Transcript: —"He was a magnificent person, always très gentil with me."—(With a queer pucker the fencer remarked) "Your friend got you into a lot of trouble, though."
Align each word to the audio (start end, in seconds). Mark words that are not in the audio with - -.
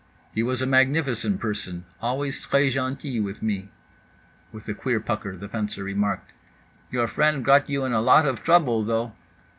—"He 0.33 0.41
was 0.41 0.63
a 0.63 0.65
magnificent 0.65 1.39
person, 1.39 1.85
always 2.01 2.43
très 2.43 2.71
gentil 2.71 3.21
with 3.21 3.43
me."—(With 3.43 4.67
a 4.67 4.73
queer 4.73 4.99
pucker 4.99 5.37
the 5.37 5.47
fencer 5.47 5.83
remarked) 5.83 6.31
"Your 6.89 7.07
friend 7.07 7.45
got 7.45 7.69
you 7.69 7.85
into 7.85 7.99
a 7.99 7.99
lot 7.99 8.25
of 8.25 8.41
trouble, 8.41 8.83
though." 8.83 9.13